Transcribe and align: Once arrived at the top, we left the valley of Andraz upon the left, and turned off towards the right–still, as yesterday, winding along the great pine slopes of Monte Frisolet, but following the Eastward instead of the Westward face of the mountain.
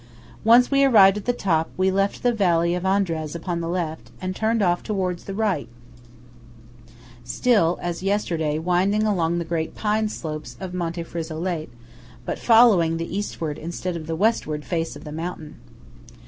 Once 0.43 0.73
arrived 0.73 1.15
at 1.15 1.25
the 1.25 1.31
top, 1.31 1.69
we 1.77 1.91
left 1.91 2.23
the 2.23 2.33
valley 2.33 2.73
of 2.73 2.83
Andraz 2.87 3.35
upon 3.35 3.61
the 3.61 3.69
left, 3.69 4.09
and 4.19 4.35
turned 4.35 4.63
off 4.63 4.81
towards 4.81 5.25
the 5.25 5.33
right–still, 5.35 7.77
as 7.79 8.01
yesterday, 8.01 8.57
winding 8.57 9.03
along 9.03 9.37
the 9.37 9.45
great 9.45 9.75
pine 9.75 10.09
slopes 10.09 10.57
of 10.59 10.73
Monte 10.73 11.03
Frisolet, 11.03 11.69
but 12.25 12.39
following 12.39 12.97
the 12.97 13.15
Eastward 13.15 13.59
instead 13.59 13.95
of 13.95 14.07
the 14.07 14.15
Westward 14.15 14.65
face 14.65 14.95
of 14.95 15.03
the 15.03 15.11
mountain. 15.11 15.59